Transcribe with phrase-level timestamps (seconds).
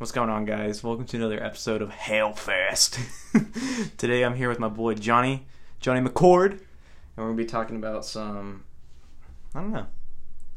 [0.00, 0.82] What's going on, guys?
[0.82, 2.98] Welcome to another episode of Hailfast.
[3.98, 5.46] Today I'm here with my boy Johnny,
[5.78, 6.60] Johnny McCord, and
[7.18, 8.64] we're gonna be talking about some,
[9.54, 9.84] I don't know,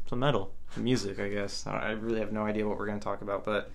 [0.08, 1.66] some metal, some music, I guess.
[1.66, 3.70] I, I really have no idea what we're gonna talk about, but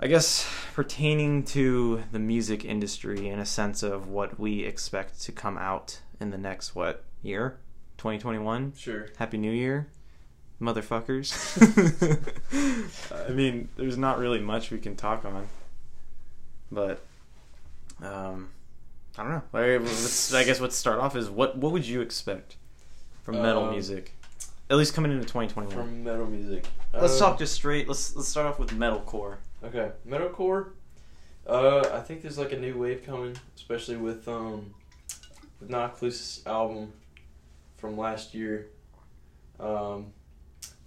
[0.00, 0.44] I guess
[0.74, 6.00] pertaining to the music industry in a sense of what we expect to come out
[6.18, 7.60] in the next what year,
[7.98, 8.72] 2021.
[8.76, 9.10] Sure.
[9.16, 9.86] Happy New Year,
[10.60, 11.32] motherfuckers.
[13.28, 15.46] I mean, there's not really much we can talk on,
[16.70, 17.02] but
[18.02, 18.48] um,
[19.16, 19.42] I don't know.
[19.52, 22.56] Let's, I guess let's start off is what what would you expect
[23.22, 24.12] from metal Um, music,
[24.70, 25.74] at least coming into 2021.
[25.74, 26.64] From metal music.
[26.94, 27.88] let's Uh, talk just straight.
[27.88, 29.36] Let's let's start off with metalcore.
[29.64, 30.70] Okay, metalcore.
[31.46, 34.74] Uh, I think there's like a new wave coming, especially with um,
[35.60, 36.92] with Knocked Loose album
[37.78, 38.68] from last year.
[39.58, 40.12] Um,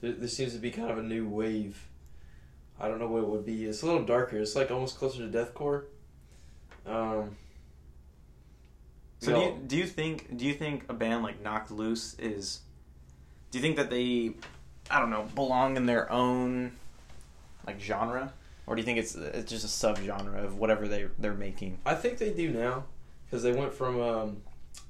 [0.03, 1.88] there, there seems to be kind of a new wave.
[2.77, 3.66] I don't know what it would be.
[3.66, 4.38] It's a little darker.
[4.38, 5.85] It's like almost closer to deathcore.
[6.85, 7.37] Um.
[9.20, 12.15] So you do you do you think do you think a band like Knocked Loose
[12.20, 12.59] is?
[13.49, 14.34] Do you think that they,
[14.91, 16.74] I don't know, belong in their own,
[17.65, 18.34] like genre,
[18.68, 21.77] or do you think it's it's just a subgenre of whatever they they're making?
[21.85, 22.84] I think they do now
[23.26, 24.41] because they went from um,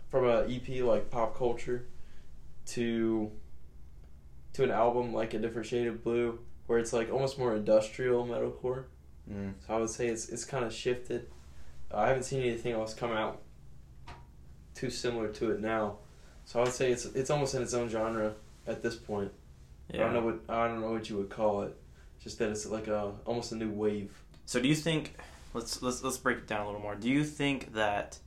[0.09, 1.85] from a EP like pop culture
[2.65, 3.31] to
[4.53, 8.25] to an album like a different shade of blue where it's like almost more industrial
[8.25, 8.85] metalcore.
[9.31, 9.53] Mm.
[9.65, 11.27] So I would say it's it's kind of shifted.
[11.91, 13.41] Uh, I haven't seen anything else come out
[14.75, 15.97] too similar to it now.
[16.45, 18.33] So I would say it's it's almost in its own genre
[18.67, 19.31] at this point.
[19.93, 21.75] I don't know what I don't know what you would call it.
[22.21, 24.11] Just that it's like a almost a new wave.
[24.45, 25.15] So do you think?
[25.53, 26.95] Let's let's let's break it down a little more.
[26.95, 28.17] Do you think that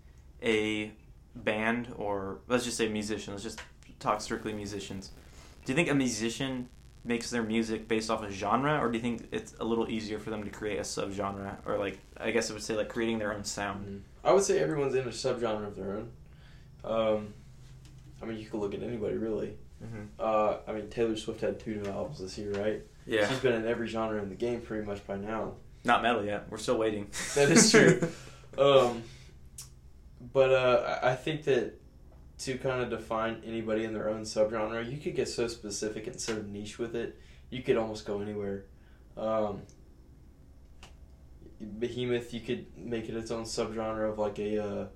[0.42, 0.92] a
[1.34, 3.60] band or let's just say musician, let's just
[3.98, 5.10] talk strictly musicians.
[5.66, 6.68] Do you think a musician
[7.04, 10.18] makes their music based off a genre, or do you think it's a little easier
[10.18, 13.18] for them to create a subgenre, or like I guess I would say like creating
[13.18, 14.04] their own sound?
[14.24, 16.10] I would say everyone's in a subgenre of their own.
[16.84, 17.34] Um,
[18.22, 19.54] I mean, you could look at anybody really.
[19.84, 20.04] Mm-hmm.
[20.18, 22.82] Uh, I mean, Taylor Swift had two new albums this year, right?
[23.06, 25.54] Yeah, She's been in every genre in the game pretty much by now.
[25.84, 26.46] not metal yet.
[26.48, 27.08] We're still waiting.
[27.34, 28.00] That is true.
[28.58, 29.02] Um,
[30.32, 31.78] but uh, I think that
[32.38, 36.20] to kind of define anybody in their own subgenre, you could get so specific and
[36.20, 37.18] so niche with it.
[37.50, 38.64] You could almost go anywhere.
[39.16, 39.62] Um,
[41.60, 44.86] Behemoth, you could make it its own subgenre of like a, uh,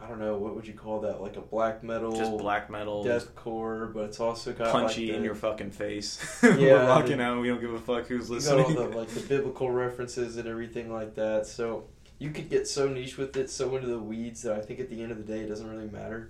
[0.00, 1.20] I don't know, what would you call that?
[1.20, 5.24] Like a black metal, just black metal, deathcore, but it's also got punchy like in
[5.24, 6.18] your fucking face.
[6.42, 7.40] Yeah, We're rocking the- out.
[7.42, 8.90] We don't give a fuck who's You got all listening.
[8.90, 11.46] the like the biblical references and everything like that.
[11.46, 14.80] So you could get so niche with it, so into the weeds that I think
[14.80, 16.28] at the end of the day it doesn't really matter.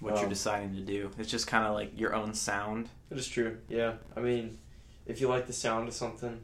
[0.00, 1.10] what you're Um, deciding to do.
[1.18, 2.88] It's just kind of like your own sound.
[3.10, 3.58] It is true.
[3.68, 3.94] Yeah.
[4.16, 4.58] I mean,
[5.06, 6.40] if you like the sound of something,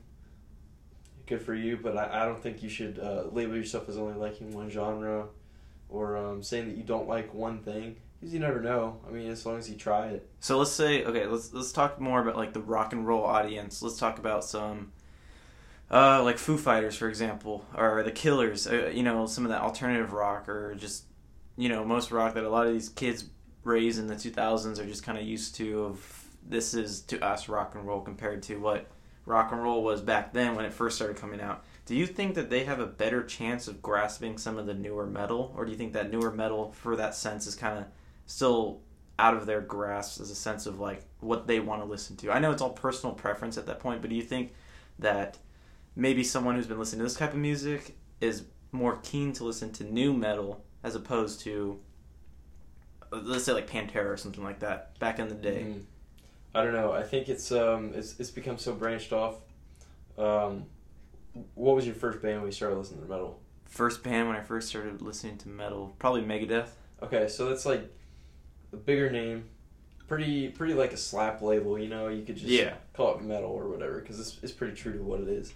[1.27, 1.77] good for you.
[1.81, 5.27] But I, I don't think you should uh, label yourself as only liking one genre,
[5.89, 8.99] or um, saying that you don't like one thing because you never know.
[9.09, 10.29] I mean, as long as you try it.
[10.41, 13.83] So let's say okay, let's let's talk more about like the rock and roll audience.
[13.83, 14.91] Let's talk about some
[15.91, 19.63] uh like Foo Fighters for example or the Killers, uh, you know, some of that
[19.63, 21.05] alternative rock or just
[21.57, 23.27] you know, most rock that a lot of these kids
[23.63, 27.49] raised in the 2000s are just kind of used to of this is to us
[27.49, 28.87] rock and roll compared to what
[29.25, 31.65] rock and roll was back then when it first started coming out.
[31.87, 35.07] Do you think that they have a better chance of grasping some of the newer
[35.07, 37.85] metal or do you think that newer metal for that sense is kind of
[38.27, 38.81] still
[39.19, 42.31] out of their grasp as a sense of like what they want to listen to.
[42.31, 44.53] I know it's all personal preference at that point, but do you think
[44.99, 45.39] that
[45.97, 49.71] maybe someone who's been listening to this type of music is more keen to listen
[49.73, 51.79] to new metal as opposed to
[53.13, 55.63] let's say like Pantera or something like that back in the day?
[55.69, 55.83] Mhm.
[56.55, 56.93] I don't know.
[56.93, 59.37] I think it's um it's it's become so branched off.
[60.19, 60.65] Um,
[61.55, 63.41] what was your first band when you started listening to metal?
[63.65, 66.69] First band when I first started listening to metal, probably Megadeth.
[67.03, 67.91] Okay, so that's like
[68.73, 69.45] a bigger name,
[70.07, 71.77] pretty pretty like a slap label.
[71.79, 72.75] You know, you could just Yeah.
[72.93, 75.53] call it metal or whatever because it's it's pretty true to what it is.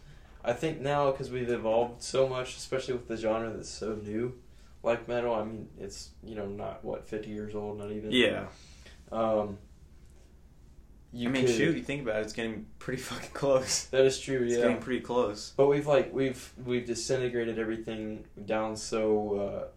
[0.49, 4.35] I think now because we've evolved so much, especially with the genre that's so new,
[4.83, 5.35] like metal.
[5.35, 8.11] I mean, it's you know not what fifty years old, not even.
[8.12, 8.47] Yeah.
[9.12, 9.59] Um.
[11.11, 13.85] You I mean, could- shoot, you think about it, it's getting pretty fucking close.
[13.87, 14.43] That is true.
[14.45, 14.62] It's Yeah.
[14.62, 15.53] getting pretty close.
[15.56, 19.69] But we've like we've we've disintegrated everything down so uh,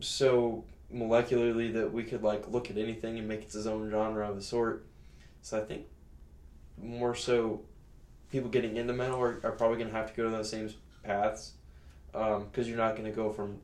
[0.00, 4.28] so molecularly that we could like look at anything and make it its own genre
[4.30, 4.86] of a sort.
[5.42, 5.86] So I think
[6.76, 7.62] more so
[8.30, 10.70] people getting into metal are, are probably gonna have to go to those same
[11.02, 11.52] paths
[12.12, 13.58] because you're not gonna go from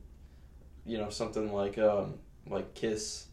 [0.85, 2.15] you know something like um,
[2.49, 3.25] like Kiss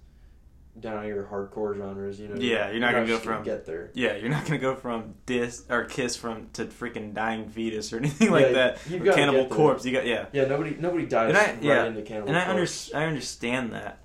[0.80, 2.18] down your hardcore genres.
[2.18, 2.34] You know.
[2.36, 3.90] Yeah, you're not gonna go from- get there.
[3.94, 7.98] Yeah, you're not gonna go from dis or kiss from to freaking dying fetus or
[8.00, 8.78] anything like Yeah, that.
[8.92, 9.46] Or Cannibal.
[9.46, 9.84] Corpse.
[9.84, 10.26] You got yeah.
[10.32, 13.72] Yeah, nobody nobody dies And I- right yeah, into Cannibal and I under, I understand
[13.72, 14.00] that,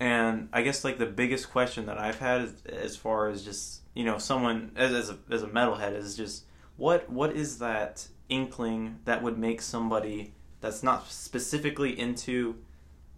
[0.00, 3.82] and I guess like the biggest question that I've had is, as far as just
[3.94, 6.44] you know someone as as a, as a metalhead is just
[6.76, 12.56] what what is that inkling that would make somebody that's not specifically into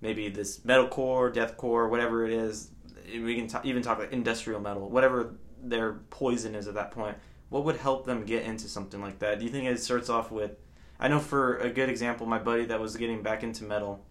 [0.00, 2.70] maybe this metalcore, deathcore, whatever it is.
[3.12, 7.16] We can ta- even talk like industrial metal, whatever their poison is at that point.
[7.48, 9.38] What would help them get into something like that?
[9.38, 10.52] Do you think it starts off with?
[10.98, 14.04] I know for a good example, my buddy that was getting back into metal,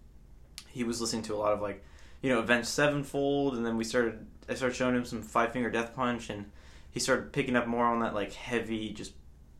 [0.68, 1.84] he was listening to a lot of like,
[2.22, 4.26] you know, Avenged Sevenfold, and then we started.
[4.48, 6.50] I started showing him some Five Finger Death Punch, and
[6.90, 9.12] he started picking up more on that like heavy, just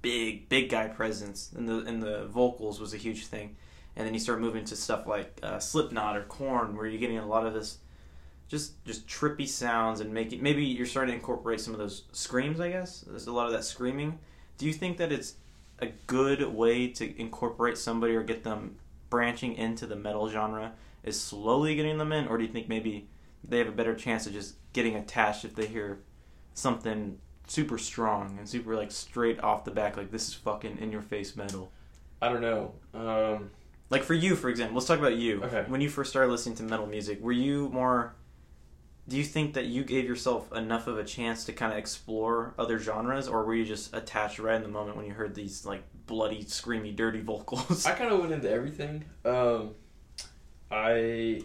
[0.06, 3.56] big, big guy presence, and the and the vocals was a huge thing.
[3.96, 7.18] And then you start moving to stuff like uh, Slipknot or Korn, where you're getting
[7.18, 7.78] a lot of this,
[8.46, 12.60] just just trippy sounds, and making maybe you're starting to incorporate some of those screams.
[12.60, 14.20] I guess there's a lot of that screaming.
[14.58, 15.34] Do you think that it's
[15.80, 18.76] a good way to incorporate somebody or get them
[19.10, 20.72] branching into the metal genre
[21.02, 23.08] is slowly getting them in, or do you think maybe
[23.42, 25.98] they have a better chance of just getting attached if they hear
[26.54, 30.90] something super strong and super like straight off the back, like this is fucking in
[30.92, 31.70] your face metal?
[32.20, 32.72] I don't know.
[32.94, 33.50] Um,
[33.90, 35.42] Like for you, for example, let's talk about you.
[35.44, 35.64] Okay.
[35.68, 38.14] When you first started listening to metal music, were you more?
[39.08, 42.54] Do you think that you gave yourself enough of a chance to kind of explore
[42.58, 45.64] other genres, or were you just attached right in the moment when you heard these
[45.64, 47.86] like bloody, screamy, dirty vocals?
[47.86, 49.04] I kind of went into everything.
[49.24, 49.74] Um,
[50.72, 51.42] I,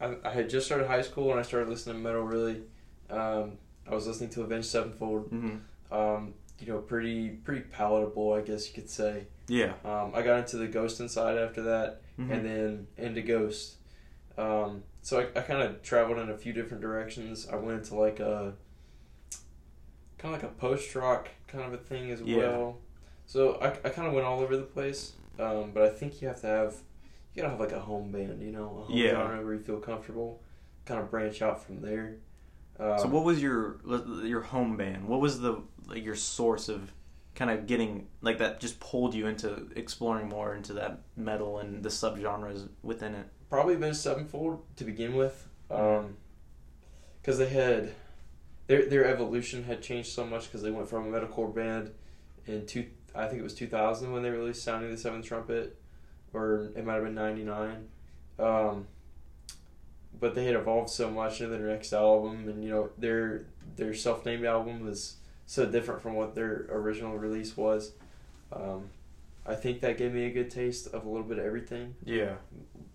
[0.00, 2.22] I I had just started high school and I started listening to metal.
[2.22, 2.60] Really,
[3.08, 3.52] um,
[3.88, 5.28] I was listening to Avenged Sevenfold.
[5.28, 5.56] hmm
[5.90, 9.26] Um, you know, pretty pretty palatable, I guess you could say.
[9.48, 9.74] Yeah.
[9.84, 12.30] Um, I got into the Ghost Inside after that, Mhm.
[12.32, 13.76] and then into Ghost.
[14.38, 17.46] Um, so I, I kind of traveled in a few different directions.
[17.48, 18.54] I went into like a
[20.18, 22.36] kind of like a post rock kind of a thing as Yeah.
[22.38, 22.78] well.
[23.26, 25.12] So I, I kind of went all over the place.
[25.38, 26.76] Um, but I think you have to have
[27.34, 29.10] you gotta have like a home band, you know, a home Yeah.
[29.10, 30.40] genre where you feel comfortable.
[30.86, 32.16] Kind of branch out from there.
[32.78, 33.78] Um, So what was your
[34.24, 35.08] your home band?
[35.08, 36.92] What was the like your source of
[37.34, 41.82] kind of getting like that just pulled you into exploring more into that metal and
[41.82, 43.26] the subgenres within it?
[43.48, 47.92] probably Avenged Sevenfold to begin with, because they had
[48.66, 51.92] their their evolution had changed so much because they went from a metalcore band
[52.46, 55.78] in two I think it was two thousand when they released Sounding the Seventh Trumpet,
[56.32, 57.88] or it might have been ninety nine,
[58.38, 58.86] um,
[60.18, 63.46] but they had evolved so much into their next album, and you know their
[63.76, 65.16] their self named album was
[65.46, 67.92] so different from what their original release was.
[68.52, 68.90] Um,
[69.46, 72.34] I think that gave me a good taste of a little bit of everything Yeah.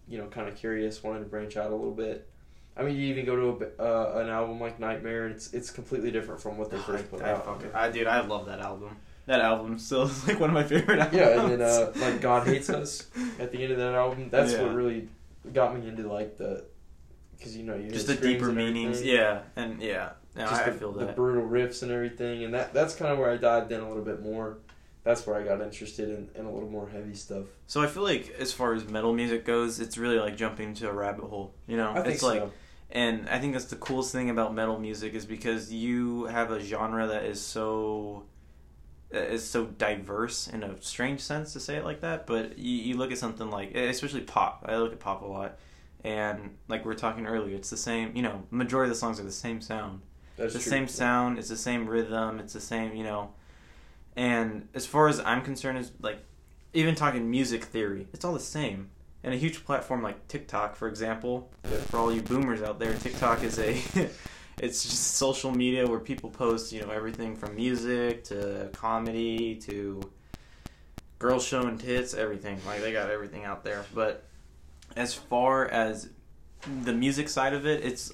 [0.08, 2.28] you know, kind of curious, wanted to branch out a little bit.
[2.76, 5.70] I mean, you even go to a, uh, an album like Nightmare, and it's it's
[5.70, 7.46] completely different from what they first put I, out.
[7.46, 8.96] fucking- I dude, I love that album.
[9.28, 11.18] That album still is like one of my favorite albums.
[11.18, 13.08] Yeah, and then uh, like God Hates Us
[13.40, 14.30] at the end of that album.
[14.30, 14.64] That's Yeah.
[14.64, 15.08] what really
[15.54, 16.66] got me into like the,
[17.42, 19.02] because you know you just the deeper meanings.
[19.02, 22.54] Yeah, and yeah, no, Just I, I the, feel the brutal riffs and everything, and
[22.54, 24.60] that that's kind of where I dived in a little bit more.
[25.04, 27.46] That's where I got interested in, in a little more heavy stuff.
[27.66, 30.88] So I feel like as far as metal music goes, it's really like jumping into
[30.88, 31.56] a rabbit hole.
[31.66, 32.44] You know, I think it's like.
[32.94, 36.60] And I think that's the coolest thing about metal music is because you have a
[36.60, 38.26] genre that is so
[39.12, 42.28] is so diverse in a strange sense to say it like that.
[42.28, 44.66] But you, you look at something like especially pop.
[44.68, 45.58] I look at pop a lot,
[46.04, 48.16] and like we were talking earlier, it's the same.
[48.16, 50.02] You know, majority of the songs are the same sound.
[50.38, 50.78] That's It's the true.
[50.80, 51.38] same sound.
[51.40, 52.40] It's the same rhythm.
[52.40, 52.96] It's the same.
[52.96, 53.34] You know.
[54.16, 56.20] And as far as I'm concerned, is like
[56.74, 58.90] even talking music theory, it's all the same.
[59.24, 61.78] And a huge platform like TikTok, for example, Yeah.
[61.82, 63.78] for all you boomers out there, TikTok is a
[64.60, 70.02] it's just social media where people post, you know, everything from music to comedy to
[71.20, 72.60] girls showing tits, everything.
[72.66, 73.86] Like they got everything out there.
[73.94, 74.26] But
[74.96, 76.10] as far as
[76.84, 78.12] the music side of it, it's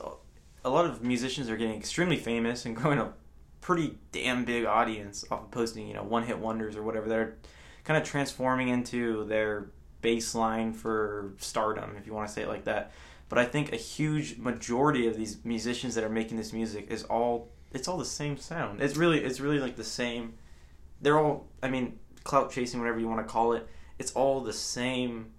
[0.63, 3.13] a lot of musicians are getting extremely famous and growing a
[3.61, 7.07] pretty damn big audience off of posting, you know, one hit wonders or whatever.
[7.07, 7.35] They're
[7.83, 12.65] kind of transforming into their baseline for stardom, if you want to say it like
[12.65, 12.91] that.
[13.29, 17.03] But I think a huge majority of these musicians that are making this music is
[17.03, 18.81] all it's all the same sound.
[18.81, 20.35] It's really it's really like the same.
[21.01, 23.67] They're all I mean clout chasing whatever you want to call it.
[23.99, 25.33] It's all the same.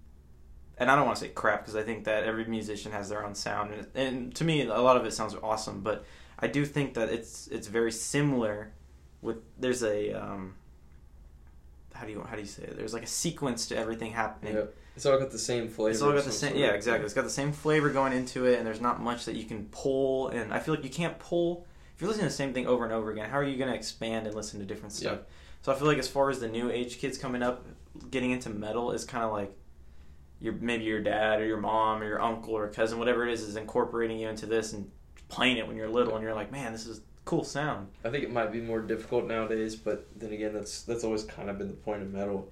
[0.79, 3.25] And I don't want to say crap because I think that every musician has their
[3.25, 5.81] own sound, and, and to me, a lot of it sounds awesome.
[5.81, 6.05] But
[6.39, 8.71] I do think that it's it's very similar.
[9.21, 10.55] With there's a um,
[11.93, 12.77] how do you how do you say it?
[12.77, 14.55] There's like a sequence to everything happening.
[14.55, 14.63] Yeah.
[14.95, 15.91] It's all got the same flavor.
[15.91, 16.61] It's all got the same, sort.
[16.61, 17.05] yeah, exactly.
[17.05, 19.65] It's got the same flavor going into it, and there's not much that you can
[19.71, 20.29] pull.
[20.29, 22.85] And I feel like you can't pull if you're listening to the same thing over
[22.85, 23.29] and over again.
[23.29, 25.19] How are you going to expand and listen to different stuff?
[25.61, 27.65] So I feel like as far as the new age kids coming up,
[28.11, 29.53] getting into metal is kind of like
[30.39, 33.41] your maybe your dad or your mom or your uncle or cousin, whatever it is,
[33.41, 34.89] is incorporating you into this and
[35.27, 37.87] playing it when you're little, and you're like, man, this is cool sound.
[38.03, 41.49] I think it might be more difficult nowadays, but then again, that's that's always kind
[41.49, 42.51] of been the point of metal.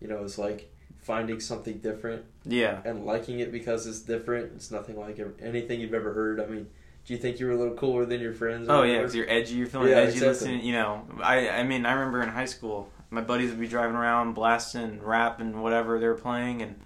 [0.00, 2.80] You know, it's like finding something different Yeah.
[2.84, 4.52] and liking it because it's different.
[4.56, 6.40] It's nothing like anything you've ever heard.
[6.40, 6.66] I mean,
[7.06, 8.66] do you think you were a little cooler than your friends?
[8.68, 9.54] Oh yeah, because you're edgy.
[9.54, 10.28] You're feeling Yeah, edgy exactly.
[10.28, 10.64] listening.
[10.64, 13.94] You know, I I mean, I remember in high school, my buddies would be driving
[13.94, 16.80] around blasting rap and whatever they were playing, and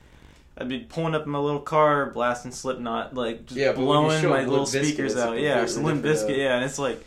[0.59, 4.03] I'd be pulling up in my little car blasting Slipknot, like just Yeah, but when
[4.03, 5.39] you blowing my little speakers out.
[5.39, 7.05] Yeah, Limp different, uh, Yeah, and it's like.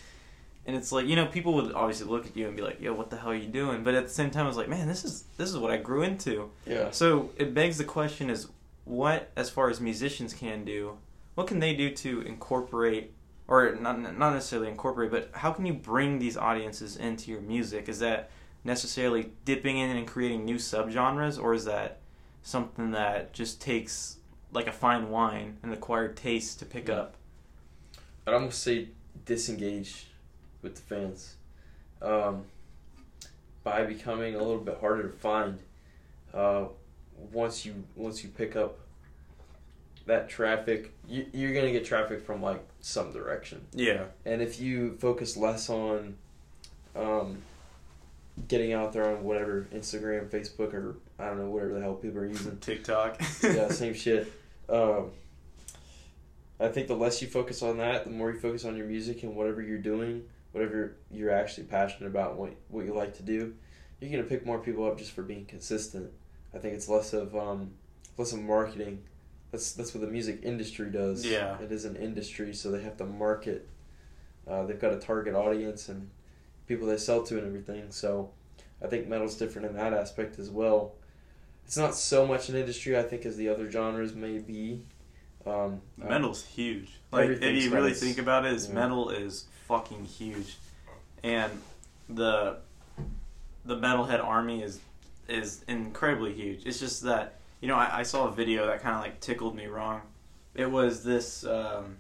[0.66, 2.94] And it's like you know people would obviously look at you and be like, "Yo,
[2.94, 4.88] what the hell are you doing?" But at the same time, I was like, "Man,
[4.88, 6.90] this is this is what I grew into." yeah.
[6.92, 8.48] So it begs the question: Is
[8.86, 10.98] what, as far as musicians can do,
[11.36, 13.12] what can they do to incorporate,
[13.50, 17.90] or not not necessarily incorporate, but how can you bring these audiences into your music?
[17.90, 18.30] Is that
[18.64, 22.00] necessarily dipping in and creating new subgenres, or is that
[22.44, 24.18] something that just takes
[24.52, 26.96] like a fine wine, an acquired taste to pick Yeah.
[26.96, 27.16] up?
[28.28, 28.90] I'd almost say
[29.26, 30.08] disengage
[30.62, 31.36] with the fans
[32.02, 32.46] um,
[33.64, 35.60] by becoming a little bit harder to find.
[36.34, 36.66] Uh,
[37.32, 38.78] once you once you pick up
[40.06, 43.66] that traffic, you, you're gonna get traffic from like some direction.
[43.74, 46.16] Yeah, And if you focus less on
[46.96, 47.38] um,
[48.48, 52.20] getting out there on whatever Instagram, Facebook, or I don't know whatever the hell people
[52.20, 53.22] are using, TikTok.
[53.44, 54.32] yeah, same shit.
[54.70, 55.12] Um,
[56.60, 59.24] I think the less you focus on that, the more you focus on your music
[59.24, 63.54] and whatever you're doing, whatever you're actually passionate about, what what you like to do,
[64.00, 66.12] you're gonna pick more people up just for being consistent.
[66.54, 67.72] I think it's less of um,
[68.18, 69.04] less of marketing.
[69.52, 71.26] That's that's what the music industry does.
[71.26, 71.60] Yeah.
[71.60, 73.68] it is an industry, so they have to market.
[74.48, 76.10] Uh, they've got a target audience and
[76.68, 77.92] people they sell to and everything.
[77.92, 78.32] So,
[78.84, 80.96] I think metal's different in that aspect as well
[81.66, 84.82] it's not so much an industry I think as the other genres may be.
[85.46, 86.90] Um, uh, Metal's huge.
[87.12, 88.76] Like if you really think about it, is yeah.
[88.76, 90.58] metal is fucking huge,
[91.24, 91.52] and
[92.10, 92.58] the
[93.66, 94.80] the metalhead army is
[95.28, 96.66] is incredibly huge.
[96.66, 99.56] It's just that you know I, I saw a video that kind of like tickled
[99.56, 100.02] me wrong.
[100.56, 101.98] It was this um,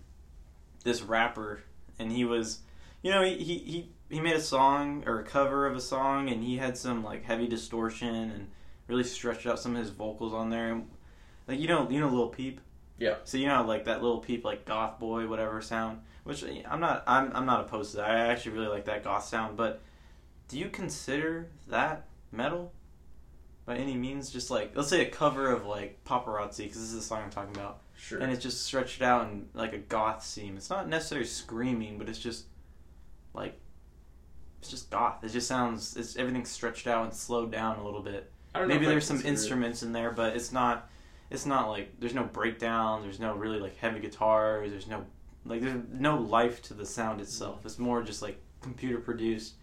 [0.83, 1.63] this rapper,
[1.99, 2.59] and he was
[3.01, 6.29] you know he, he he he made a song or a cover of a song,
[6.29, 8.47] and he had some like heavy distortion and
[8.87, 10.81] really stretched out some of his vocals on there.
[11.47, 12.61] Like you know you know Lil Peep.
[12.97, 13.15] Yeah.
[13.23, 15.99] So you know, like that little peep, like goth boy, whatever sound.
[16.23, 18.09] Which I'm not, I'm, I'm not opposed to that.
[18.09, 19.57] I actually really like that goth sound.
[19.57, 19.81] But
[20.47, 22.71] do you consider that metal
[23.65, 24.29] by any means?
[24.29, 27.29] Just like let's say a cover of like paparazzi, because this is the song I'm
[27.29, 28.19] talking about, sure.
[28.19, 30.55] and it's just stretched out in like a goth theme.
[30.55, 32.45] It's not necessarily screaming, but it's just
[33.33, 33.59] like
[34.59, 35.23] it's just goth.
[35.23, 38.67] It just sounds, it's everything's stretched out and slowed down a little bit I don't
[38.67, 40.89] know maybe there's some instruments in there, but it's not.
[41.29, 43.01] It's not like there's no breakdown.
[43.01, 44.71] There's no really like heavy guitars.
[44.71, 45.05] There's no
[45.45, 47.65] like there's no life to the sound itself.
[47.65, 49.55] It's more just like computer produced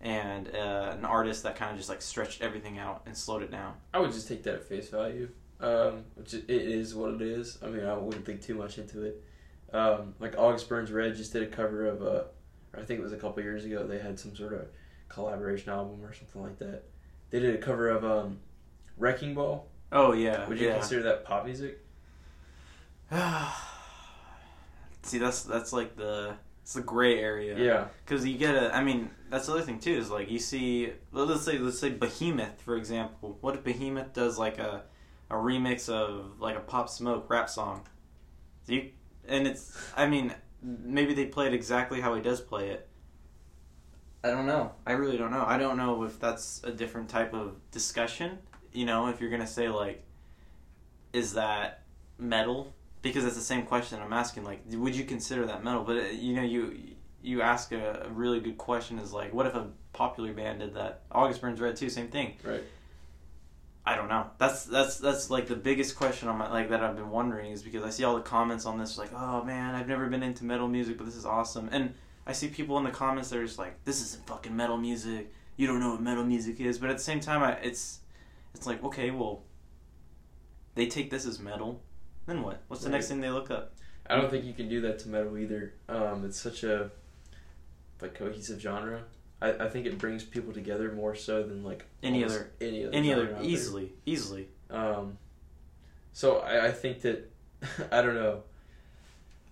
[0.00, 3.50] and uh, an artist that kind of just like stretched everything out and slowed it
[3.50, 3.74] down.
[3.92, 5.28] I would just take that at face value.
[5.60, 7.58] Um, which it is what it is.
[7.62, 9.24] I mean, I wouldn't think too much into it.
[9.72, 12.26] Um, like August Burns Red just did a cover of a,
[12.72, 13.84] or I think it was a couple years ago.
[13.84, 14.68] They had some sort of
[15.08, 16.84] collaboration album or something like that.
[17.30, 18.38] They did a cover of um,
[18.96, 19.66] Wrecking Ball.
[19.90, 20.74] Oh yeah, Would you yeah.
[20.74, 21.84] consider that pop music?
[25.02, 27.58] See, that's that's like the it's the gray area.
[27.58, 27.86] Yeah.
[28.04, 29.92] Because you get a, I mean, that's the other thing too.
[29.92, 33.38] Is like you see, let's say, let's say Behemoth for example.
[33.40, 34.82] What if Behemoth does like a,
[35.30, 37.86] a remix of like a Pop Smoke rap song?
[38.64, 38.90] So you,
[39.26, 42.87] and it's, I mean, maybe they play it exactly how he does play it.
[44.24, 44.72] I don't know.
[44.86, 45.44] I really don't know.
[45.46, 48.38] I don't know if that's a different type of discussion.
[48.72, 50.04] You know, if you're gonna say like,
[51.12, 51.82] is that
[52.18, 52.74] metal?
[53.00, 54.44] Because it's the same question I'm asking.
[54.44, 55.84] Like, would you consider that metal?
[55.84, 56.76] But uh, you know, you
[57.22, 58.98] you ask a, a really good question.
[58.98, 61.02] Is like, what if a popular band did that?
[61.12, 62.34] August Burns Red too, same thing.
[62.42, 62.62] Right.
[63.86, 64.26] I don't know.
[64.36, 67.62] That's that's that's like the biggest question on my like that I've been wondering is
[67.62, 70.44] because I see all the comments on this like, oh man, I've never been into
[70.44, 71.70] metal music, but this is awesome.
[71.72, 71.94] And
[72.28, 75.32] I see people in the comments that are just like, this isn't fucking metal music.
[75.56, 76.78] You don't know what metal music is.
[76.78, 78.00] But at the same time, I, it's
[78.54, 79.42] it's like okay, well,
[80.74, 81.80] they take this as metal.
[82.26, 82.62] Then what?
[82.68, 82.96] What's the Right.
[82.96, 83.74] next thing they look up?
[84.08, 85.72] I don't think you can do that to metal either.
[85.88, 86.90] Um, it's such a
[88.00, 89.02] like cohesive genre.
[89.40, 92.94] I, I think it brings people together more so than like Any other- any other
[92.94, 94.48] Any other easily, easily.
[94.70, 95.16] Um,
[96.12, 97.30] so I, I think that
[97.92, 98.42] I don't know.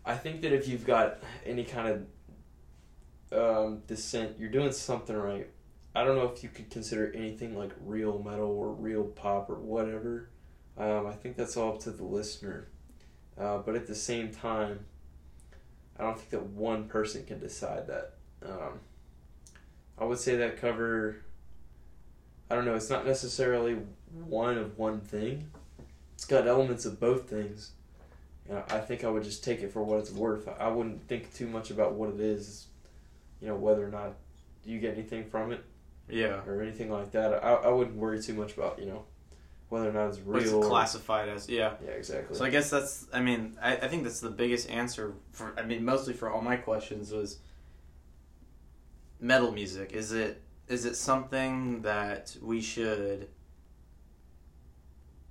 [0.04, 2.02] I think that if you've got any kind of
[3.32, 5.48] um, dissent, you're doing something right.
[5.94, 9.56] I don't know if you could consider anything like real metal or real pop or
[9.56, 10.28] whatever.
[10.76, 12.68] Um, I think that's all up to the listener.
[13.38, 14.80] Uh, but at the same time,
[15.98, 18.14] I don't think that one person can decide that.
[18.44, 18.80] Um,
[19.98, 21.22] I would say that cover.
[22.50, 22.74] I don't know.
[22.74, 23.78] It's not necessarily
[24.26, 25.50] one of one thing.
[26.14, 27.72] It's got elements of both things.
[28.48, 30.48] Know, I think I would just take it for what it's worth.
[30.60, 32.66] I wouldn't think too much about what it is.
[33.40, 34.14] You know, whether or not
[34.64, 35.64] you get anything from it
[36.08, 36.40] Yeah.
[36.46, 37.44] or anything like that.
[37.44, 39.04] I, I wouldn't worry too much about you know
[39.68, 40.62] whether or not it's real.
[40.62, 41.48] it classified as?
[41.48, 41.74] Yeah.
[41.84, 42.36] yeah, exactly.
[42.36, 43.06] So I guess that's.
[43.12, 45.54] I mean, I, I think that's the biggest answer for.
[45.58, 47.38] I mean, mostly for all my questions was
[49.20, 49.92] metal music.
[49.92, 53.28] Is it is it something that we should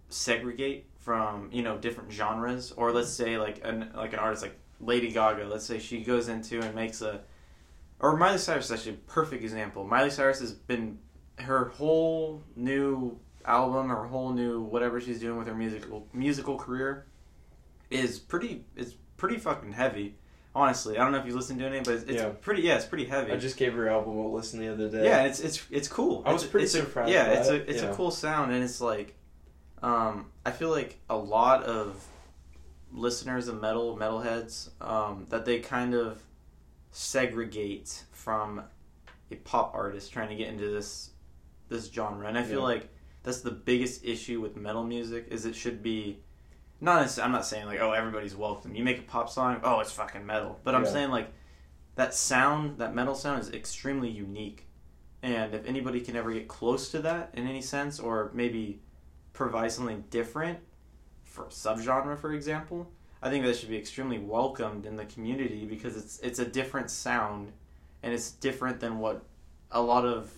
[0.09, 4.57] segregate from you know different genres, or let's say like an like an artist like
[4.79, 5.45] Lady Gaga.
[5.45, 7.21] Let's say she goes into and makes a,
[7.99, 9.85] or Miley Cyrus is actually a perfect example.
[9.85, 10.99] Miley Cyrus has been
[11.39, 17.05] her whole new album or whole new whatever she's doing with her musical musical career
[17.91, 20.15] is pretty is pretty fucking heavy.
[20.53, 22.29] Honestly, I don't know if you listen to any, but it's, it's Yeah.
[22.39, 22.61] pretty.
[22.61, 23.31] Yeah, it's pretty heavy.
[23.33, 25.03] I just gave her album a listen the other day.
[25.03, 26.23] yeah, it's it's it's cool.
[26.25, 27.91] I was It's- pretty it's a- surprised yeah, it's a it's yeah.
[27.91, 29.15] a cool sound, and it's like,
[29.83, 32.01] um, I feel like a lot of
[32.93, 36.21] listeners of metal metalheads um, that they kind of
[36.95, 38.63] segregate from
[39.29, 41.11] a pop artist trying to get into this
[41.67, 42.65] this genre, and I feel Yeah.
[42.75, 42.89] like
[43.23, 46.21] that's the biggest issue with metal music is it should be
[46.79, 48.75] not I'm not saying like oh everybody's welcome.
[48.75, 50.59] You make a pop song, oh it's fucking metal.
[50.63, 50.91] But I'm Yeah.
[50.91, 51.33] saying like
[51.95, 54.67] that sound, that metal sound is extremely unique.
[55.21, 58.81] And if anybody can ever get close to that in any sense or maybe
[59.33, 60.59] provide something different
[61.23, 62.89] for subgenre for example,
[63.21, 66.89] I think that should be extremely welcomed in the community because it's it's a different
[66.91, 67.51] sound
[68.03, 69.23] and it's different than what
[69.71, 70.31] a lot of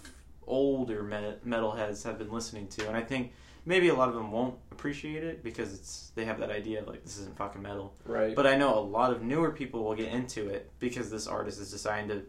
[0.45, 3.33] older me- metalheads have been listening to and I think
[3.65, 6.87] maybe a lot of them won't appreciate it because it's they have that idea of
[6.87, 7.93] like this isn't fucking metal.
[8.05, 8.35] right.
[8.35, 11.59] But I know a lot of newer people will get into it because this artist
[11.59, 12.23] is deciding to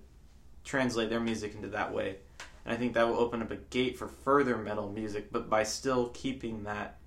[0.64, 2.16] translate their music into that way.
[2.64, 5.62] And I think that will open up a gate for further metal music, but by
[5.62, 6.98] still keeping that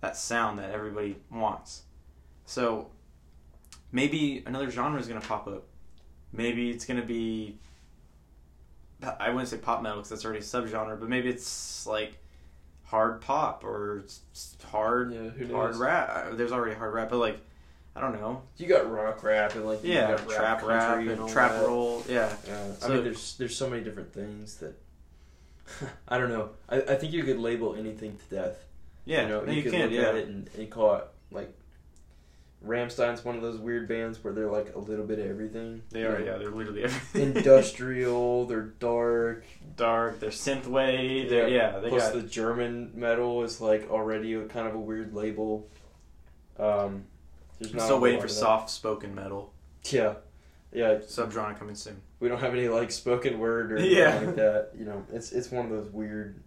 [0.00, 1.82] that sound that everybody wants.
[2.50, 2.88] So
[3.92, 5.68] maybe another genre is going to pop up.
[6.32, 7.58] Maybe it's going to be
[9.20, 12.18] I wouldn't say pop metal because that's already a subgenre, but maybe it's like
[12.86, 14.02] hard pop or
[14.64, 16.10] hard yeah, hard rap.
[16.32, 17.38] Uh, There's already hard rap, but like
[17.94, 18.42] I don't know.
[18.56, 21.66] You got rock rap and like you Yeah, got trap rap country and trap that.
[21.66, 22.02] roll.
[22.08, 24.74] Yeah, Yeah, I mean, there's there's so many different things that
[26.08, 26.50] I don't know.
[26.68, 28.64] I, I think you could label anything to death.
[29.04, 29.22] yeah.
[29.22, 29.82] you know, no, you, you, could can.
[29.82, 31.54] look Yeah, at it and, and call it like
[32.62, 35.82] Rammstein's one of those weird bands where they're like a little bit of everything.
[35.90, 37.36] They are, know, Yeah, they're literally everything.
[37.36, 38.46] industrial.
[38.46, 39.44] They're dark.
[39.76, 40.20] dark.
[40.20, 41.30] They're synthwave.
[41.30, 41.78] They're yeah.
[41.78, 45.68] They Plus the German metal is like already a kind of a weird label.
[46.58, 47.04] Um,
[47.58, 49.52] there's I'm still waiting for soft spoken metal
[49.84, 50.14] Yeah,
[50.72, 50.96] yeah.
[50.96, 52.00] subgenre coming soon.
[52.20, 54.08] We don't have any like spoken word or Yeah.
[54.10, 54.70] anything like that.
[54.78, 56.42] You know, it's it's one of those weird,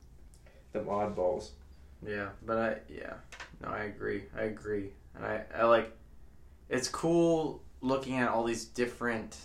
[0.74, 1.50] them oddballs.
[2.06, 3.14] Yeah, but I yeah
[3.62, 5.96] no I agree I agree and I I like
[6.70, 9.38] it's cool looking at all these different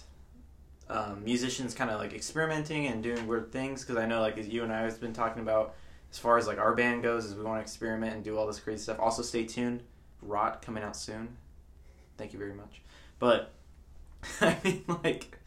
[0.88, 4.48] um, musicians kind of like experimenting and doing weird things because I know like as
[4.48, 5.74] you and I have been talking about
[6.10, 8.46] as far as like our band goes is we want to experiment and do all
[8.46, 8.98] this crazy stuff.
[8.98, 9.82] Also stay tuned,
[10.22, 11.36] Rot coming out soon.
[12.16, 12.80] Thank you very much.
[13.18, 13.52] But
[14.40, 15.38] I mean like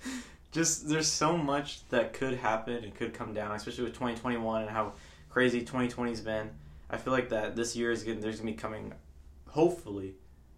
[0.51, 4.69] just there's so much that could happen and could come down, especially with 2021 and
[4.69, 4.93] how
[5.29, 6.49] crazy 2020's been.
[6.89, 8.93] I feel like that this year is gonna there's gonna be coming.
[9.47, 10.13] Hopefully,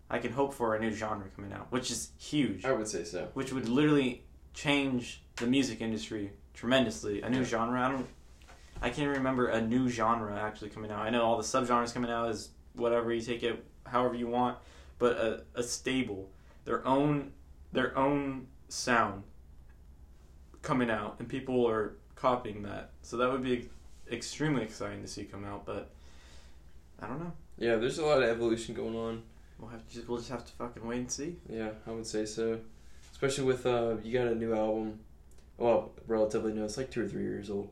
[0.09, 3.03] I can hope for a new genre coming out, which is huge, I would say
[3.03, 3.29] so.
[3.33, 7.21] which would literally change the music industry tremendously.
[7.21, 7.43] A new Yeah.
[7.45, 7.81] genre.
[7.81, 8.07] I don't.
[8.81, 10.99] I can't remember a new genre actually coming out.
[10.99, 14.57] I know all the subgenres coming out is whatever you take it, however you want,
[14.99, 16.29] but a, a stable,
[16.65, 17.31] their own,
[17.71, 19.23] their own sound
[20.61, 22.91] coming out, and people are copying that.
[23.03, 23.69] So that would be
[24.11, 25.65] extremely exciting to see come out.
[25.65, 25.91] But
[27.01, 27.33] I don't know.
[27.57, 29.23] Yeah, there's a lot of evolution going on.
[29.59, 31.37] We'll have to just, we'll just have to fucking wait and see.
[31.49, 32.59] Yeah, I would say so.
[33.11, 34.99] Especially with uh, you got a new album.
[35.57, 36.65] Well, relatively new.
[36.65, 37.69] It's like two or three years old.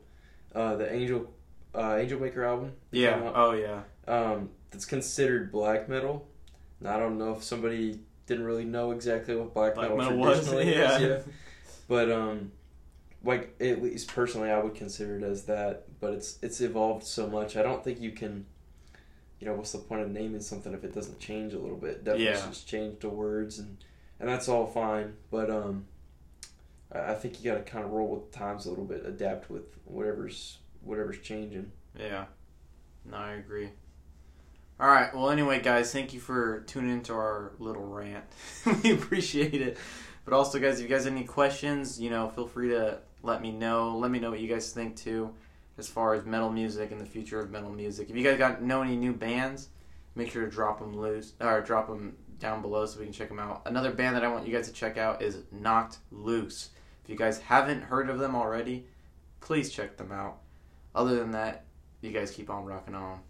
[0.54, 1.30] Uh, the Angel,
[1.74, 2.72] uh, Angel Maker album.
[2.90, 3.16] Yeah.
[3.16, 3.32] out.
[3.34, 3.80] Oh yeah.
[4.08, 6.26] Um, that's considered black metal.
[6.80, 10.18] And I don't know if somebody didn't really know exactly what black, Black metal, metal
[10.18, 10.38] was.
[10.48, 10.96] traditionally Yeah.
[10.96, 11.26] is yet.
[11.88, 12.52] But um,
[13.24, 15.84] like at least personally, I would consider it as that.
[16.00, 17.56] But it's it's evolved so much.
[17.56, 18.46] I don't think you can.
[19.42, 22.04] You know, what's the point of naming something if it doesn't change a little bit?
[22.04, 22.46] Definitely Yeah.
[22.46, 23.76] just change the words and
[24.20, 25.14] and that's all fine.
[25.32, 25.86] But um,
[26.92, 29.04] I I think you got to kind of roll with the times a little bit,
[29.04, 31.72] adapt with whatever's whatever's changing.
[31.98, 32.26] Yeah.
[33.04, 33.70] No, I agree.
[34.78, 35.12] All right.
[35.12, 38.24] Well, anyway, guys, thank you for tuning into our little rant.
[38.84, 39.76] we appreciate it.
[40.24, 43.42] But also, guys, if you guys have any questions, you know, feel free to let
[43.42, 43.98] me know.
[43.98, 45.34] Let me know what you guys think too,
[45.78, 48.10] as far as metal music and the future of metal music.
[48.10, 49.68] If you guys got know any new bands,
[50.14, 53.28] make sure to drop them loose or drop them down below so we can check
[53.28, 53.62] them out.
[53.66, 56.70] Another band that I want you guys to check out is Knocked Loose.
[57.04, 58.86] If you guys haven't heard of them already,
[59.40, 60.38] please check them out.
[60.94, 61.64] Other than that,
[62.00, 63.20] you guys keep on rocking on.